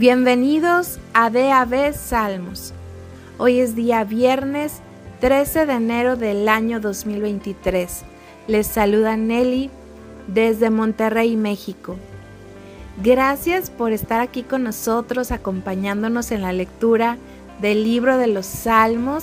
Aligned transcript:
Bienvenidos 0.00 0.98
a 1.12 1.28
DAB 1.28 1.92
Salmos. 1.92 2.72
Hoy 3.36 3.60
es 3.60 3.74
día 3.74 4.02
viernes 4.02 4.80
13 5.20 5.66
de 5.66 5.74
enero 5.74 6.16
del 6.16 6.48
año 6.48 6.80
2023. 6.80 8.04
Les 8.46 8.66
saluda 8.66 9.18
Nelly 9.18 9.68
desde 10.26 10.70
Monterrey, 10.70 11.36
México. 11.36 11.96
Gracias 13.02 13.68
por 13.68 13.92
estar 13.92 14.22
aquí 14.22 14.42
con 14.42 14.62
nosotros 14.62 15.32
acompañándonos 15.32 16.30
en 16.30 16.40
la 16.40 16.54
lectura 16.54 17.18
del 17.60 17.84
libro 17.84 18.16
de 18.16 18.28
los 18.28 18.46
Salmos 18.46 19.22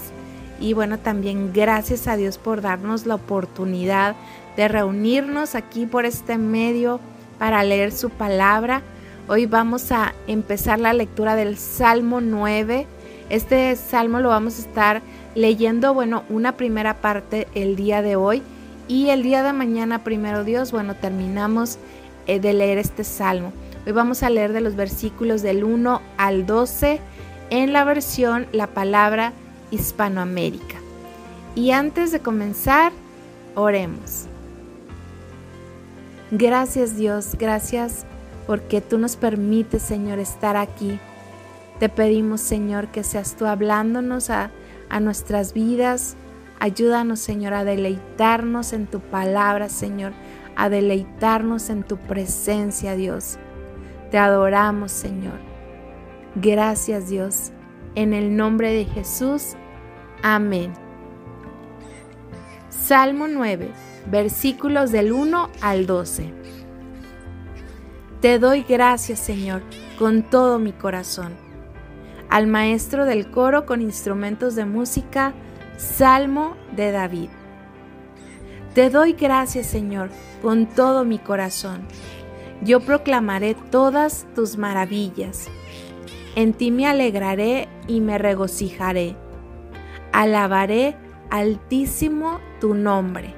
y 0.60 0.74
bueno, 0.74 1.00
también 1.00 1.54
gracias 1.54 2.08
a 2.08 2.18
Dios 2.18 2.38
por 2.38 2.62
darnos 2.62 3.08
la 3.08 3.16
oportunidad 3.16 4.16
de 4.56 4.68
reunirnos 4.68 5.56
aquí 5.56 5.88
por 5.88 6.06
este 6.06 6.38
medio 6.38 7.00
para 7.40 7.64
leer 7.64 7.92
su 7.92 8.12
palabra 8.12 8.84
Hoy 9.30 9.46
vamos 9.46 9.92
a 9.92 10.14
empezar 10.28 10.80
la 10.80 10.94
lectura 10.94 11.36
del 11.36 11.58
Salmo 11.58 12.22
9. 12.22 12.88
Este 13.30 13.76
salmo 13.76 14.22
lo 14.22 14.30
vamos 14.30 14.58
a 14.58 14.62
estar 14.62 15.02
leyendo, 15.36 15.94
bueno, 15.94 16.24
una 16.30 16.56
primera 16.56 17.02
parte 17.02 17.46
el 17.54 17.76
día 17.76 18.02
de 18.02 18.16
hoy 18.16 18.42
y 18.88 19.10
el 19.10 19.24
día 19.24 19.44
de 19.44 19.52
mañana, 19.52 20.06
primero 20.06 20.46
Dios, 20.46 20.72
bueno, 20.72 20.96
terminamos 20.96 21.78
eh, 22.26 22.40
de 22.40 22.54
leer 22.54 22.78
este 22.78 23.04
salmo. 23.04 23.52
Hoy 23.86 23.92
vamos 23.92 24.24
a 24.24 24.30
leer 24.30 24.54
de 24.54 24.62
los 24.62 24.78
versículos 24.78 25.42
del 25.42 25.66
1 25.66 26.02
al 26.16 26.46
12 26.46 27.02
en 27.50 27.74
la 27.74 27.84
versión 27.84 28.48
La 28.54 28.68
Palabra 28.68 29.34
Hispanoamérica. 29.72 30.78
Y 31.54 31.72
antes 31.72 32.14
de 32.14 32.22
comenzar, 32.22 32.94
oremos. 33.56 34.28
Gracias 36.32 36.96
Dios, 36.96 37.36
gracias 37.38 38.06
porque 38.48 38.82
tú 38.82 38.98
nos 38.98 39.18
permites, 39.18 39.84
Señor, 39.84 40.20
estar 40.20 40.56
aquí. 40.56 41.00
Te 41.80 41.90
pedimos, 41.90 42.42
Señor, 42.42 42.88
que 42.88 43.04
seas 43.04 43.36
tú 43.36 43.46
hablándonos 43.46 44.30
a, 44.30 44.50
a 44.90 45.00
nuestras 45.00 45.54
vidas. 45.54 46.16
Ayúdanos, 46.60 47.20
Señor, 47.20 47.54
a 47.54 47.66
deleitarnos 47.66 48.74
en 48.74 48.88
tu 48.88 49.02
palabra, 49.02 49.70
Señor, 49.70 50.14
a 50.56 50.70
deleitarnos 50.70 51.70
en 51.70 51.84
tu 51.84 51.98
presencia, 51.98 52.96
Dios. 52.96 53.38
Te 54.10 54.18
adoramos, 54.18 54.92
Señor. 54.92 55.40
Gracias, 56.36 57.10
Dios. 57.10 57.52
En 57.96 58.14
el 58.14 58.36
nombre 58.36 58.72
de 58.72 58.86
Jesús. 58.86 59.56
Amén. 60.24 60.74
Salmo 62.70 63.28
9, 63.28 63.70
versículos 64.10 64.92
del 64.92 65.12
1 65.12 65.50
al 65.62 65.86
12. 65.86 66.47
Te 68.22 68.40
doy 68.40 68.64
gracias, 68.68 69.20
Señor, 69.20 69.62
con 70.00 70.24
todo 70.24 70.58
mi 70.58 70.72
corazón. 70.72 71.36
Al 72.30 72.48
maestro 72.48 73.06
del 73.06 73.30
coro 73.30 73.68
con 73.68 73.80
instrumentos 73.80 74.56
de 74.56 74.66
música, 74.66 75.36
Salmo 75.78 76.58
de 76.76 76.92
David. 76.92 77.30
Te 78.74 78.90
doy 78.90 79.14
gracias, 79.14 79.68
Señor, 79.68 80.10
con 80.42 80.66
todo 80.66 81.06
mi 81.06 81.20
corazón. 81.20 81.86
Yo 82.64 82.80
proclamaré 82.80 83.54
todas 83.54 84.26
tus 84.34 84.58
maravillas. 84.58 85.48
En 86.36 86.54
ti 86.54 86.72
me 86.72 86.88
alegraré 86.88 87.68
y 87.88 88.02
me 88.02 88.18
regocijaré. 88.18 89.16
Alabaré 90.12 90.96
altísimo 91.30 92.40
tu 92.60 92.74
nombre. 92.74 93.36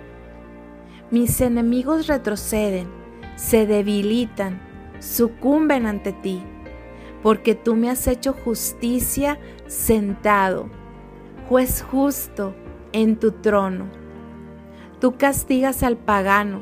Mis 1.11 1.41
enemigos 1.41 2.07
retroceden, 2.07 2.87
se 3.35 3.65
debilitan 3.65 4.68
sucumben 4.99 5.85
ante 5.85 6.13
ti, 6.13 6.43
porque 7.23 7.55
tú 7.55 7.75
me 7.75 7.89
has 7.89 8.07
hecho 8.07 8.33
justicia 8.33 9.39
sentado, 9.67 10.69
juez 11.47 11.81
justo 11.81 12.55
en 12.91 13.17
tu 13.17 13.31
trono. 13.31 13.87
Tú 14.99 15.17
castigas 15.17 15.83
al 15.83 15.97
pagano, 15.97 16.61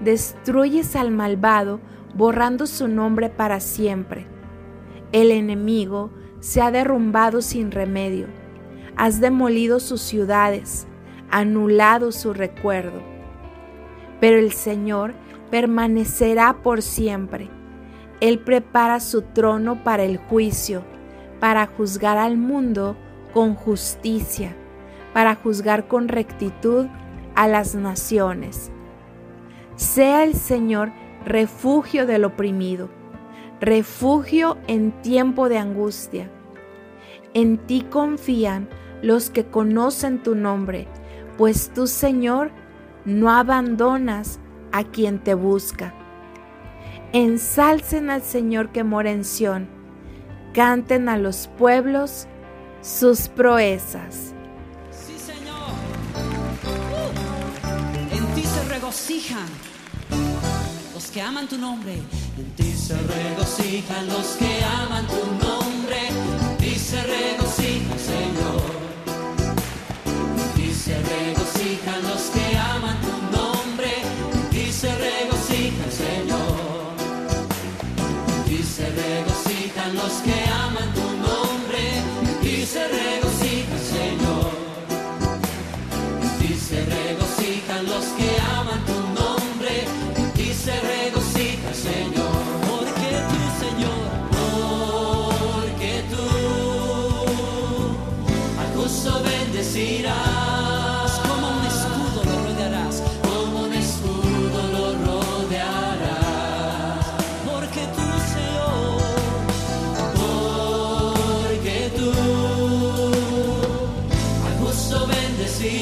destruyes 0.00 0.96
al 0.96 1.10
malvado, 1.10 1.80
borrando 2.14 2.66
su 2.66 2.88
nombre 2.88 3.28
para 3.28 3.60
siempre. 3.60 4.26
El 5.12 5.30
enemigo 5.30 6.10
se 6.40 6.62
ha 6.62 6.70
derrumbado 6.70 7.42
sin 7.42 7.70
remedio. 7.70 8.28
Has 8.96 9.20
demolido 9.20 9.78
sus 9.80 10.00
ciudades, 10.00 10.86
anulado 11.30 12.12
su 12.12 12.32
recuerdo. 12.32 13.02
Pero 14.20 14.38
el 14.38 14.52
Señor 14.52 15.12
permanecerá 15.50 16.62
por 16.62 16.80
siempre 16.80 17.50
él 18.28 18.38
prepara 18.38 19.00
su 19.00 19.22
trono 19.22 19.84
para 19.84 20.04
el 20.04 20.16
juicio, 20.16 20.84
para 21.40 21.66
juzgar 21.66 22.18
al 22.18 22.36
mundo 22.36 22.96
con 23.32 23.54
justicia, 23.54 24.56
para 25.12 25.34
juzgar 25.34 25.88
con 25.88 26.08
rectitud 26.08 26.86
a 27.34 27.48
las 27.48 27.74
naciones. 27.74 28.70
Sea 29.76 30.24
el 30.24 30.34
Señor 30.34 30.92
refugio 31.24 32.06
del 32.06 32.24
oprimido, 32.24 32.88
refugio 33.60 34.56
en 34.66 34.92
tiempo 35.02 35.48
de 35.48 35.58
angustia. 35.58 36.30
En 37.34 37.58
ti 37.58 37.84
confían 37.90 38.68
los 39.02 39.28
que 39.28 39.44
conocen 39.44 40.22
tu 40.22 40.34
nombre, 40.34 40.88
pues 41.36 41.70
tú, 41.74 41.86
Señor, 41.86 42.50
no 43.04 43.30
abandonas 43.30 44.40
a 44.72 44.84
quien 44.84 45.18
te 45.18 45.34
busca. 45.34 45.94
Ensalcen 47.18 48.10
al 48.10 48.20
Señor 48.22 48.72
que 48.72 48.84
mora 48.84 49.10
en 49.10 49.24
Sión. 49.24 49.70
Canten 50.52 51.08
a 51.08 51.16
los 51.16 51.48
pueblos 51.56 52.26
sus 52.82 53.28
proezas. 53.28 54.34
Sí, 54.90 55.18
Señor. 55.18 55.70
Uh, 56.92 58.14
en 58.14 58.26
ti 58.34 58.42
se 58.42 58.64
regocijan 58.68 59.48
los 60.92 61.06
que 61.10 61.22
aman 61.22 61.48
tu 61.48 61.56
nombre. 61.56 61.94
En 61.94 62.50
ti 62.54 62.70
se 62.74 62.92
regocijan 62.98 64.08
los 64.08 64.36
que 64.36 64.62
aman 64.62 65.06
tu 65.06 65.14
nombre. 65.14 65.35
Los 79.94 80.12
que 80.22 80.45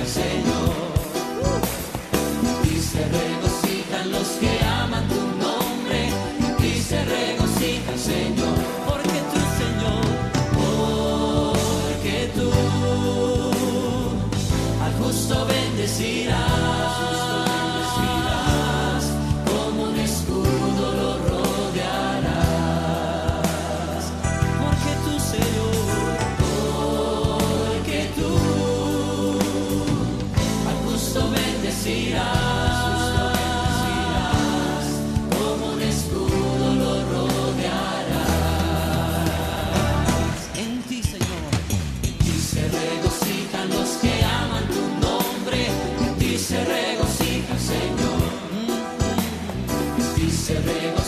Señor. 0.00 0.72
Y 2.64 2.78
se 2.78 3.04
regocijan 3.08 4.10
los 4.10 4.28
que 4.40 4.58
aman 4.64 5.06
tu 5.08 5.20
nombre. 5.38 6.08
Y 6.66 6.80
se 6.80 7.04
regocijan, 7.04 7.98
Señor. 7.98 8.41
living 50.64 51.01